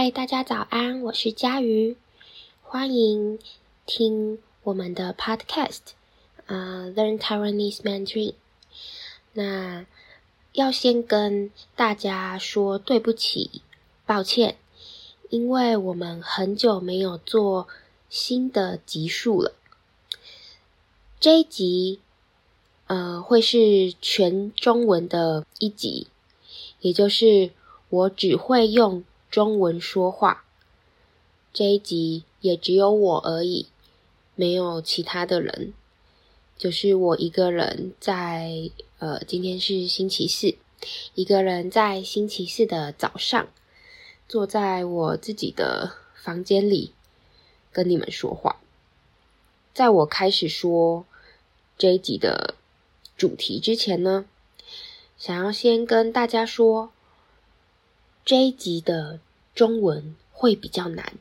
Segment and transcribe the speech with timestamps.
[0.00, 1.96] 嗨，大家早安，我是佳瑜，
[2.62, 3.36] 欢迎
[3.84, 5.80] 听我们的 podcast，
[6.46, 8.34] 啊、uh，Learn Taiwanese Mandarin。
[9.32, 9.86] 那
[10.52, 13.60] 要先跟大家说对不起，
[14.06, 14.56] 抱歉，
[15.30, 17.66] 因为我们很久没有做
[18.08, 19.52] 新的集数了。
[21.18, 21.98] 这一集，
[22.86, 26.06] 呃，会是全中文的一集，
[26.78, 27.50] 也就是
[27.88, 30.44] 我只会用中文说话。
[31.52, 33.66] 这一集也只有我而已，
[34.34, 35.72] 没有其他的人，
[36.56, 40.56] 就是我一个人在，呃，今天是星期四，
[41.14, 43.48] 一个人在星期四的早上，
[44.28, 46.92] 坐在我自己的房间里
[47.72, 48.60] 跟你们说话。
[49.74, 51.06] 在我开始说
[51.76, 52.54] 这一集的
[53.16, 54.26] 主题之前呢，
[55.16, 56.92] 想要先跟大家说，
[58.28, 59.20] 这一集的
[59.54, 61.14] 中文会比较难。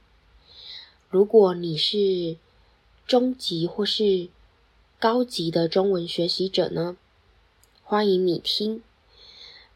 [1.09, 2.36] 如果你是
[3.05, 4.27] 中级或是
[4.99, 6.97] 高级的中文学习者呢，
[7.81, 8.83] 欢迎你听。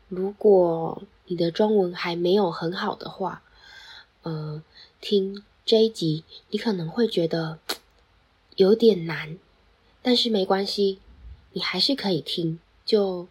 [0.10, 3.42] 如果你的中文还没有很好的话，
[4.23, 4.62] 呃，
[5.00, 7.60] 听这一集你可能会觉得。
[8.58, 9.40] 有点难，
[10.02, 11.00] 但是没关系，
[11.54, 13.30] 你还是可以听，就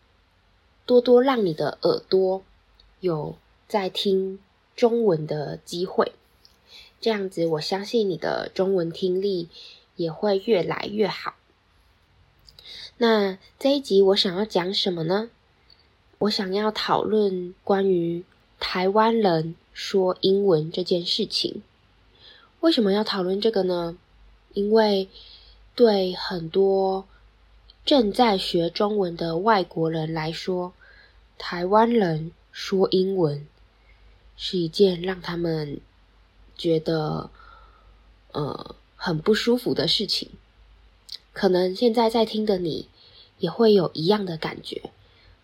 [0.87, 2.43] 多多让你的耳朵
[3.01, 3.37] 有
[3.71, 4.41] 在听
[4.75, 6.13] 中文的机会，
[7.01, 9.49] 这样子我相信你的中文听力
[9.95, 11.37] 也会越来越好。
[12.99, 15.31] 那这一集我想要讲什么呢？
[16.19, 18.25] 我想要讨论关于
[18.59, 21.63] 台湾人说英文这件事情。
[22.59, 23.97] 为什么要讨论这个呢？
[24.53, 25.09] 因为
[25.77, 27.07] 对很多
[27.87, 30.73] 正在学中文的外国人来说，
[31.39, 33.47] 台湾人说英文
[34.41, 35.79] 是一件让他们
[36.57, 37.29] 觉得
[38.33, 40.31] 呃很不舒服的事情。
[41.35, 42.89] 可能现在在听的你
[43.39, 44.91] 也会有一样的感觉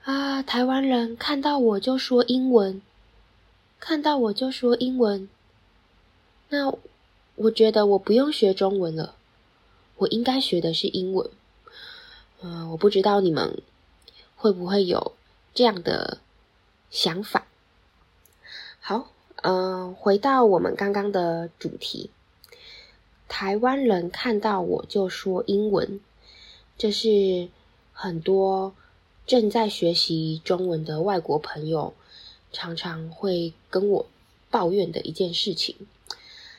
[0.05, 0.43] 啊！
[0.43, 2.81] 台湾人看到我就说英文，
[3.79, 5.29] 看到我就说英文，
[6.49, 6.73] 那。
[7.39, 9.15] 我觉得我不用学中文了，
[9.97, 11.29] 我应该学的是英文。
[12.41, 13.63] 嗯、我不知道你们
[14.37, 15.13] 会不会有
[15.53, 16.17] 这样的
[16.91, 17.47] 想法。
[19.49, 22.11] 嗯、回到我们刚刚的主题，
[23.29, 26.01] 台湾人看到我就说英文，
[26.77, 27.49] 这是
[27.93, 28.75] 很多
[29.25, 31.95] 正在学习中文的外国朋友
[32.51, 34.07] 常常会跟我
[34.51, 35.77] 抱怨的一件事情。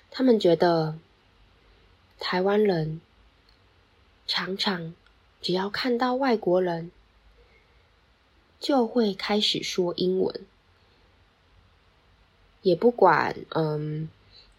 [0.09, 0.97] 他们觉得
[2.21, 3.01] 台湾人
[4.25, 4.95] 常常
[5.41, 6.89] 只要看到外国人，
[8.61, 10.39] 就会开始说英文，
[12.62, 14.09] 也不管嗯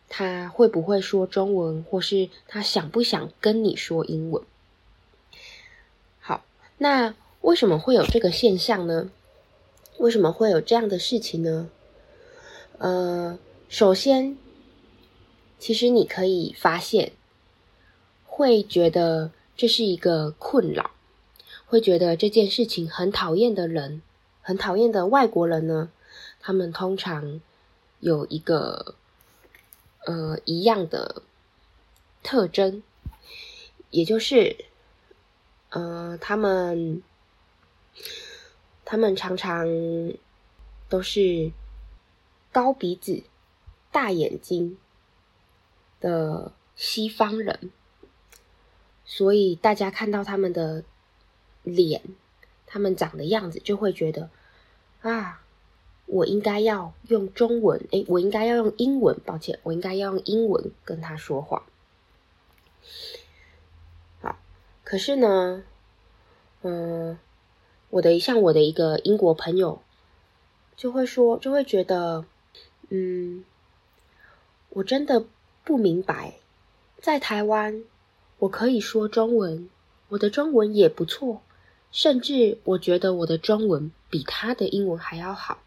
[0.08, 4.42] 他会不会说中文，或是他想不想跟你说英文。
[6.20, 6.44] 好，
[6.78, 9.10] 那为什么会有这个现象呢？
[9.98, 11.68] 为什么会有这样的事情呢？
[12.78, 13.38] 呃，
[13.68, 14.36] 首先。
[15.60, 17.10] 其实你可以发现，
[18.24, 20.92] 会觉得这是一个困扰，
[21.66, 24.00] 会觉得这件事情很讨厌的人，
[24.40, 25.90] 很讨厌的外国人呢，
[26.38, 27.40] 他们通常
[28.00, 28.94] 有一个
[30.06, 31.22] 呃一样的
[32.22, 32.82] 特征，
[33.90, 34.64] 也就是，
[35.70, 37.02] 呃，他们
[38.84, 39.66] 他们常常
[40.88, 41.52] 都是
[42.52, 43.22] 高鼻子、
[43.90, 44.78] 大眼睛。
[46.00, 47.72] 的西方人，
[49.04, 50.84] 所以大家看到他们的
[51.64, 52.00] 脸，
[52.66, 54.30] 他们长的样子，就会觉得
[55.00, 55.42] 啊，
[56.08, 61.64] 我应该要用中文，诶，我应该要用英文，抱歉，我应该要用英文跟他说话。
[64.20, 64.36] 好，
[64.82, 65.62] 可是呢，
[66.62, 67.18] 嗯，
[67.90, 69.80] 我的像我的一个英国朋友，
[70.76, 72.24] 就会说，就会觉得，
[72.88, 73.44] 嗯，
[74.70, 75.24] 我真的。
[75.64, 76.36] 不明白，
[76.98, 77.84] 在台湾，
[78.38, 79.68] 我可以说中文，
[80.08, 81.42] 我的中文也不错，
[81.92, 85.58] 甚至我觉得我的中文比他的英文还要好。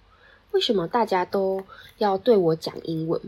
[0.52, 1.64] 为什么大家都
[1.98, 3.22] 要对我讲英文？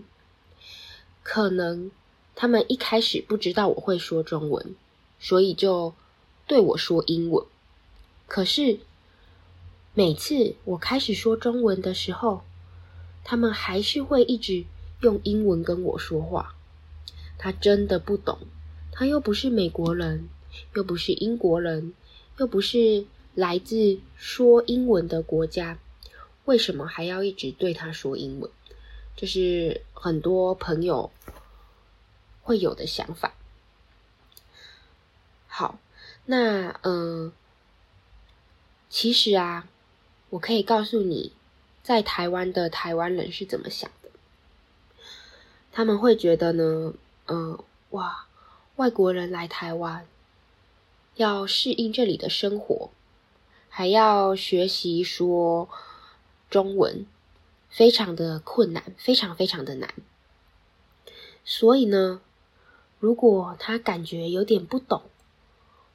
[1.23, 1.89] 可能
[2.35, 4.75] 他们一开始不知道我会说中文，
[5.19, 5.93] 所以就
[6.47, 7.45] 对我说英文。
[8.27, 8.79] 可是
[9.93, 12.41] 每次我开始说中文的时候，
[13.23, 14.65] 他们还是会一直
[15.01, 16.55] 用英文跟我说话。
[17.37, 18.39] 他真的不懂，
[18.91, 20.27] 他又不是美国人，
[20.75, 21.93] 又不是英国人，
[22.37, 25.77] 又不是来自说英文的国家，
[26.45, 28.51] 为什么还要一直对他说英文？
[29.15, 31.11] 就是很多朋友
[32.41, 33.33] 会有的想法。
[35.47, 35.79] 好，
[36.25, 37.31] 那嗯、
[38.89, 39.67] 其实啊，
[40.31, 41.31] 我可以告诉你，
[41.83, 44.09] 在台湾的台湾人是怎么想的。
[45.71, 46.93] 他们会觉得呢，
[47.27, 48.25] 嗯、哇，
[48.77, 50.07] 外国人来台湾，
[51.15, 52.89] 要适应这里的生活，
[53.69, 55.69] 还要学习说
[56.53, 57.07] 中文，
[57.67, 59.91] 非常的困难，非常非常的难。
[61.43, 62.21] 所以呢，
[62.99, 65.01] 如果他感觉有点不懂，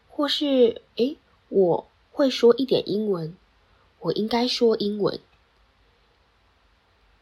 [0.08, 1.16] 或是，诶，
[1.48, 3.36] 我会说一点英文，
[4.00, 5.20] 我应该说英文，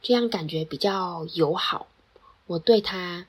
[0.00, 1.89] 这样感觉比较友好。
[2.47, 3.27] 我对他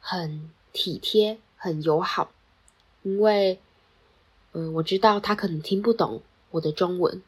[0.00, 2.32] 很体贴，很友好，
[3.04, 3.60] 因为，
[4.50, 7.22] 嗯，我知道他可能听不懂我的中文，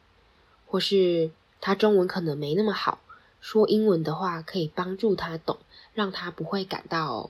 [0.67, 1.31] 或是
[1.61, 2.99] 他中文可能没那么好，
[3.39, 5.59] 说英文的话可以帮助他懂，
[5.93, 7.29] 让他不会感到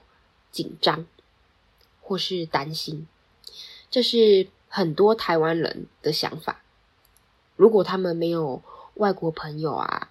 [0.52, 1.06] 紧张
[2.02, 3.08] 或是担心。
[3.90, 6.62] 这是很多台湾人的想法。
[7.58, 8.64] 如果他们没有
[8.96, 10.10] 外国朋友啊，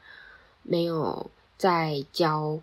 [0.62, 2.61] 没有在教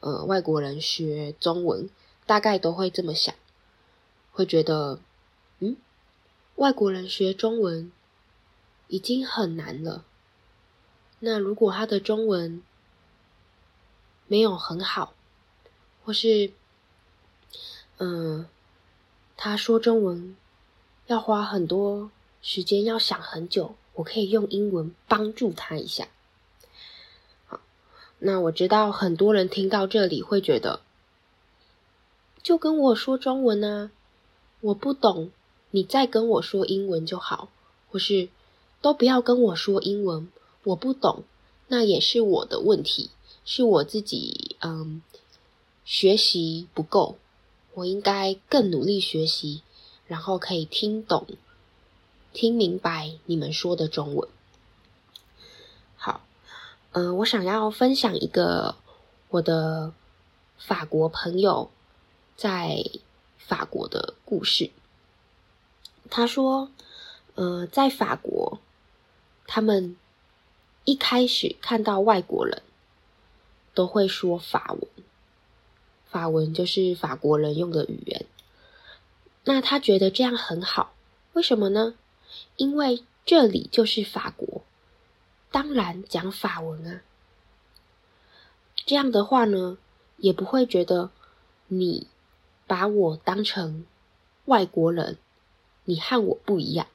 [0.00, 1.90] 呃外国人学中文，
[2.24, 3.34] 大概都会这么想，
[4.32, 4.98] 会觉得，
[5.60, 5.76] 嗯，
[6.56, 7.92] 外国人学中文
[8.88, 10.04] 已经很难了。
[11.26, 12.62] 那如果他的中文
[14.28, 15.12] 没有很好，
[16.04, 16.52] 或是，
[17.98, 18.46] 嗯、
[19.36, 20.36] 他说中文。
[21.06, 22.10] 要花很多
[22.42, 23.76] 时间，要想很久。
[23.94, 26.08] 我可以用英文帮助他一下。
[27.46, 27.60] 好，
[28.18, 30.80] 那我知道很多人听到这里会觉得，
[32.42, 33.92] 就跟我说中文啊，
[34.60, 35.30] 我不懂，
[35.70, 37.50] 你再跟我说英文就好，
[37.88, 38.28] 或是
[38.80, 40.28] 都不要跟我说英文，
[40.66, 41.22] 我不懂，
[41.68, 43.10] 那也是我的问题，
[43.44, 45.00] 是我自己嗯
[45.84, 47.18] 学习不够，
[47.74, 49.62] 我应该更努力学习。
[50.08, 51.26] 然后可以听懂、
[52.32, 54.28] 听明白你们说的中文。
[55.96, 56.20] 好，
[56.92, 58.76] 嗯、我想要分享一个
[59.30, 59.92] 我的
[60.58, 61.70] 法国朋友
[62.36, 62.84] 在
[63.36, 64.70] 法国的故事。
[66.08, 66.70] 他说，
[67.34, 68.60] 呃，在法国，
[69.48, 69.96] 他们
[70.86, 72.62] 一开始看到外国人
[73.74, 74.88] 都会说法文，
[76.08, 78.24] 法文就是法国人用的语言。
[79.44, 80.94] 那他觉得这样很好，
[81.32, 81.94] 为什么呢？
[82.56, 84.62] 因为这里就是法国，
[85.50, 87.00] 当然讲法文啊。
[88.84, 89.78] 这样的话呢，
[90.18, 91.10] 也不会觉得
[91.66, 92.06] 你
[92.68, 93.84] 把我当成
[94.44, 95.18] 外国人，
[95.84, 96.86] 你和我不一样。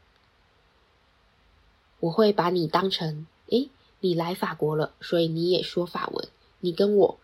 [2.00, 3.70] 我会把你当成，诶，
[4.02, 6.28] 你来法国了，所以你也说法文，
[6.60, 7.18] 你跟我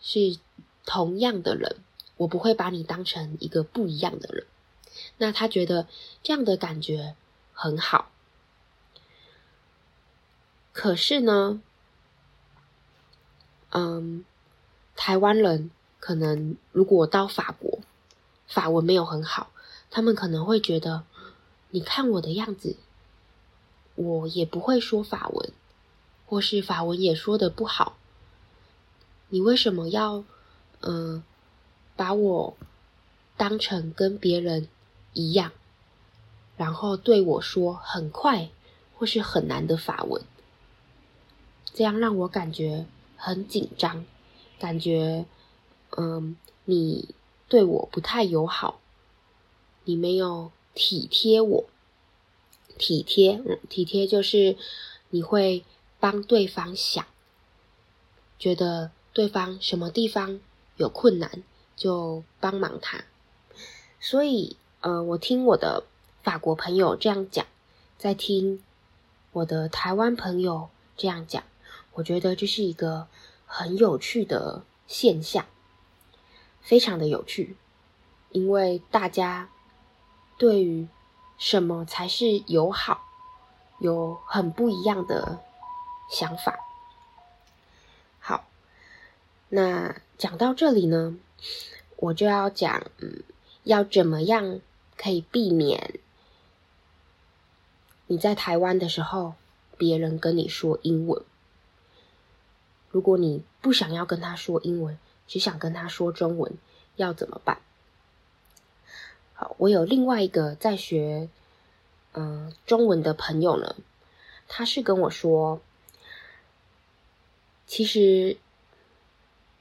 [0.00, 0.38] 是
[0.84, 1.76] 同样的人。
[2.16, 4.44] 我不会把你当成一个不一样的人，
[5.18, 5.86] 那他觉得
[6.20, 7.14] 这样的感觉
[7.52, 8.10] 很好。
[10.72, 11.62] 可是呢，
[13.70, 14.24] 嗯，
[14.96, 15.70] 台湾人
[16.00, 17.78] 可能如果到法国，
[18.48, 19.52] 法文没有很好，
[19.88, 21.04] 他们可能会觉得，
[21.70, 22.76] 你看我的样子，
[23.94, 25.52] 我也不会说法文，
[26.28, 27.96] 或是法文也说的不好，
[29.30, 30.22] 你为什么要，
[30.82, 31.24] 嗯？
[31.96, 32.56] 把我
[33.36, 34.68] 当成跟别人
[35.14, 35.50] 一样，
[36.56, 38.50] 然后对我说很快
[38.94, 40.22] 或是很难的法文，
[41.74, 44.06] 这样让我感觉很紧张，
[44.60, 45.26] 感觉
[45.96, 47.08] 嗯，你
[47.48, 48.78] 对我不太友好，
[49.82, 51.64] 你没有体贴我，
[52.78, 54.56] 体贴，嗯，体贴就是
[55.10, 55.64] 你会
[56.00, 57.04] 帮对方想，
[58.38, 60.40] 觉得对方什么地方
[60.76, 61.42] 有困难。
[61.76, 63.04] 就帮忙他，
[64.00, 65.84] 所以，呃，我听我的
[66.24, 67.46] 法国朋友这样讲，
[67.96, 68.64] 在听
[69.30, 71.44] 我的台湾朋友这样讲，
[71.92, 73.06] 我觉得这是一个
[73.46, 75.46] 很有趣的现象，
[76.60, 77.56] 非常的有趣，
[78.32, 79.48] 因为大家
[80.36, 80.88] 对于
[81.38, 83.02] 什么才是友好，
[83.78, 85.38] 有很不一样的
[86.10, 86.58] 想法。
[88.18, 88.48] 好，
[89.48, 91.16] 那讲到这里呢，
[91.96, 93.22] 我就要讲，嗯，
[93.64, 94.60] 要怎么样
[94.96, 96.00] 可以避免
[98.06, 99.34] 你在台湾的时候，
[99.76, 101.22] 别人跟你说英文。
[102.90, 106.56] 如果你不想要跟他说英文，只想跟他说中文，
[106.96, 107.60] 要怎么办？
[109.34, 111.28] 好，我有另外一个在学，
[112.12, 113.76] 嗯，中文的朋友呢，
[114.48, 115.60] 他是跟我说，
[117.68, 118.38] 其实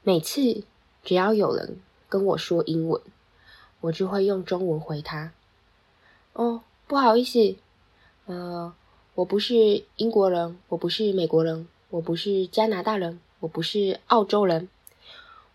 [0.02, 0.64] 每次
[1.04, 3.02] 只要有人跟我说英文，
[3.82, 5.34] 我就会用中文回他。
[6.32, 7.58] 哦，不好意思，
[8.26, 8.74] 呃，
[9.14, 14.70] 我不是英国人，我不是美国人，我不是加拿大人，我不是澳洲人，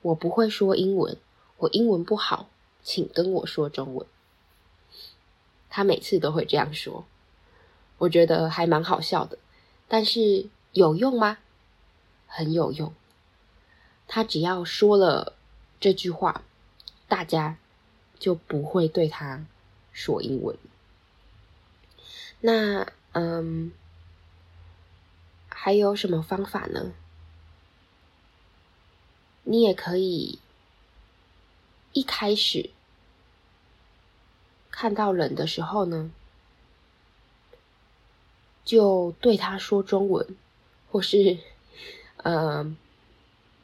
[0.02, 1.16] 我不会说英文，
[1.56, 2.50] 我英文不好，
[2.82, 4.06] 请跟我说中文。
[5.70, 7.06] 他每次都会这样说，
[7.96, 9.38] 我觉得还蛮好笑的，
[9.88, 11.38] 但是有用吗？
[12.34, 12.94] 很有用。
[14.08, 15.34] 他只要说了
[15.78, 16.42] 这句话，
[17.06, 17.58] 大家
[18.18, 19.44] 就不会对他
[19.92, 20.56] 说英文。
[22.40, 23.70] 那嗯，
[25.50, 26.94] 还有什么方法呢？
[29.44, 30.38] 你也可以
[31.92, 32.70] 一开始
[34.70, 36.10] 看到人的时候呢，
[38.64, 40.34] 就对他说中文，
[40.90, 41.38] 或是
[42.22, 42.76] 嗯，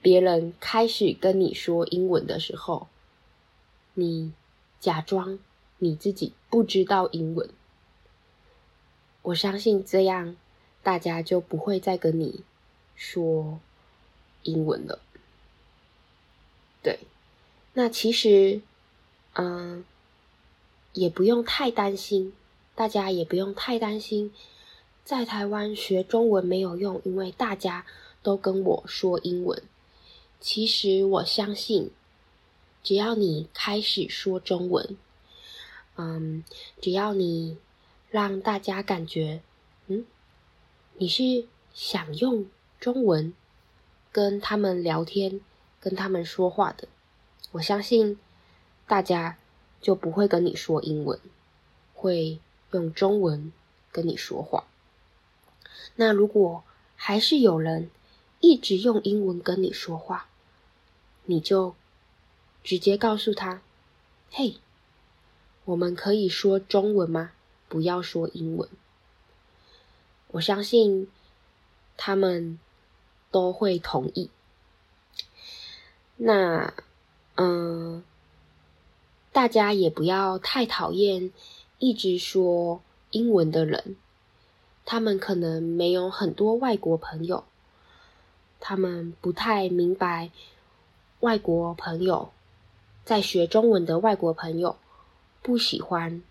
[0.02, 2.88] 别人开始跟你说英文的时候，
[3.94, 4.32] 你
[4.80, 5.38] 假装
[5.78, 7.48] 你自己不知道英文。
[9.22, 10.36] 我相信这样，
[10.82, 12.42] 大家就不会再跟你
[12.94, 13.60] 说
[14.42, 15.00] 英文了。
[16.82, 17.00] 对，
[17.74, 18.62] 那其实，
[19.34, 19.84] 嗯，
[20.94, 22.32] 也不用太担心，
[22.74, 24.32] 大家也不用太担心，
[25.04, 27.84] 在台湾学中文没有用，因为大家
[28.28, 29.62] 都跟我说英文。
[30.38, 31.90] 其实我相信，
[32.82, 34.98] 只要你开始说中文，
[35.96, 36.44] 嗯，
[36.82, 37.56] 只要你。
[38.10, 39.42] 让大家感觉，
[39.88, 40.06] 嗯，
[40.94, 41.44] 你是
[41.74, 42.46] 想用
[42.80, 43.34] 中文
[44.10, 45.42] 跟他们聊天、
[45.78, 46.88] 跟他们说话的。
[47.52, 48.18] 我相信
[48.86, 49.36] 大家
[49.82, 51.20] 就不会跟你说英文，
[51.92, 52.38] 会
[52.70, 53.52] 用中文
[53.92, 54.64] 跟你说话。
[55.96, 56.64] 那如果
[56.96, 57.90] 还是有人
[58.40, 60.28] 一直用英文跟你说话，
[61.24, 61.74] 你就
[62.62, 63.62] 直接告诉他
[64.30, 64.56] ：“嘿，
[65.64, 67.32] 我们可以说中文吗？”
[67.70, 68.66] 不要说英文，
[70.28, 71.06] 我相信
[71.98, 72.58] 他们
[73.30, 74.30] 都会同意。
[76.16, 76.72] 那，
[77.34, 78.02] 嗯，
[79.30, 81.30] 大家也不要太讨厌
[81.78, 82.80] 一直说
[83.10, 83.96] 英文的人，
[84.86, 87.44] 他们可能没有很多外国朋友，
[88.60, 90.30] 他们不太明白
[91.20, 92.32] 外国朋友，
[93.04, 94.76] 在学中文的外国朋友
[95.42, 96.22] 不喜欢。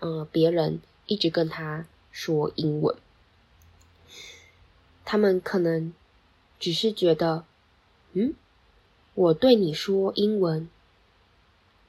[0.00, 2.96] 呃，别人一直跟他说英文，
[5.04, 5.92] 他们可能
[6.58, 7.44] 只是觉得，
[8.14, 8.34] 嗯，
[9.14, 10.68] 我对你说英文，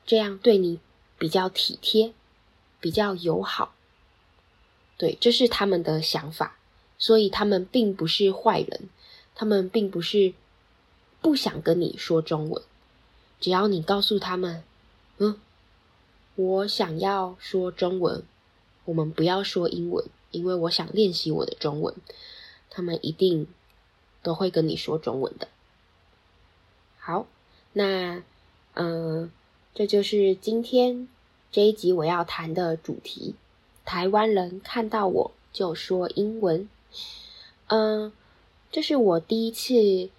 [0.06, 0.80] 这样对你
[1.18, 2.14] 比较体贴，
[2.80, 3.74] 比较友好。
[4.98, 6.58] 对，这是他们的想法，
[7.00, 8.90] 所以他们并不是坏人，
[9.44, 10.34] 他们并不是
[11.20, 12.64] 不想跟你说中文，
[13.42, 14.64] 只要你告诉他们，
[15.18, 15.38] 嗯。
[16.36, 18.24] 我想要说中文，
[18.86, 21.94] 我们不要说英文，因为我想练习我的中文。
[22.70, 23.48] 他们一定
[24.22, 25.50] 都会跟你说中文的。
[26.98, 27.28] 好，
[27.74, 28.24] 那
[28.76, 29.30] 嗯，
[29.76, 31.10] 这就是今天
[31.52, 33.36] 这一集我要谈的主题。
[33.84, 36.70] 台湾人看到我就说英文。
[37.68, 38.14] 嗯，
[38.74, 40.10] 这是我第一次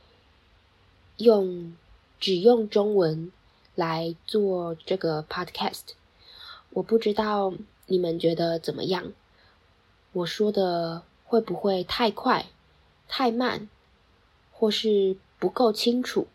[1.16, 1.76] 用
[2.20, 3.32] 只用中文
[3.74, 5.82] 来做这个 podcast。
[6.70, 7.52] 我不知道
[7.86, 9.12] 你们觉得怎么样？
[10.12, 12.46] 我说的会不会太快、
[13.08, 13.68] 太慢，
[14.52, 16.28] 或是不够清楚，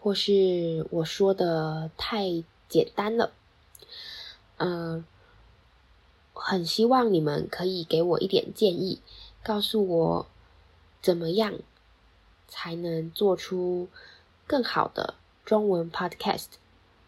[0.00, 3.30] 或是我说的太简单了？
[4.56, 5.04] 嗯，
[6.32, 8.98] 很希望你们可以给我一点建议，
[9.44, 10.26] 告诉我
[11.06, 11.60] 怎么样
[12.48, 13.86] 才能做出
[14.44, 16.46] 更好的中文 podcast，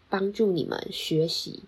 [0.07, 1.63] 帮助你们学习。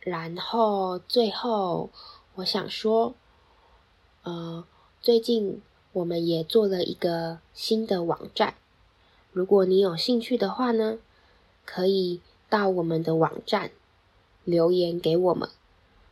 [0.00, 1.90] 然后最后，
[2.34, 3.14] 我想说，
[4.24, 4.64] 呃，
[5.00, 8.54] 最近我们也做了一个新的网站。
[9.30, 10.98] 如果你有兴趣的话呢，
[11.64, 13.70] 可以到我们的网站
[14.42, 15.48] 留言给我们，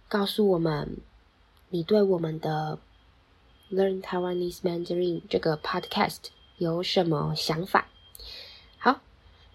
[0.08, 0.98] 告诉我们
[1.70, 2.78] 你对我们的
[3.72, 6.18] Learn Taiwanese Mandarin 这个 podcast
[6.58, 7.88] 有什么想法。
[8.78, 9.00] 好，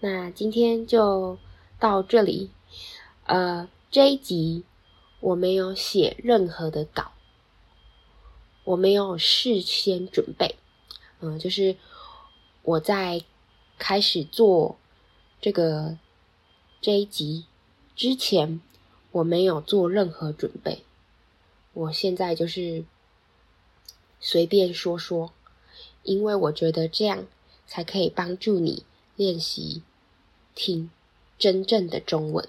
[0.00, 1.38] 那今天就
[1.78, 2.50] 到这里，
[3.24, 3.68] 呃。
[3.90, 4.64] 这一集
[5.18, 7.12] 我没有写任何的稿，
[8.64, 10.56] 我没有事先准备，
[11.20, 11.74] 嗯，就是
[12.60, 13.24] 我在
[13.78, 14.76] 开始做
[15.40, 15.96] 这个
[16.82, 17.46] 这一集
[17.96, 18.60] 之前，
[19.10, 20.82] 我没有做任何准备，
[21.72, 22.84] 我现在就是
[24.20, 25.32] 随便说说，
[26.02, 27.26] 因为我觉得这样
[27.66, 28.84] 才可以帮助你
[29.16, 29.82] 练习
[30.54, 30.90] 听
[31.38, 32.48] 真正的中文。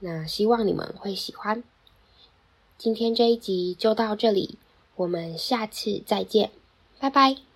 [0.00, 1.64] 那希望你们会喜欢。
[2.76, 4.56] 今天这一集就到这里，
[4.94, 6.52] 我们下次再见，
[7.00, 7.47] 拜拜。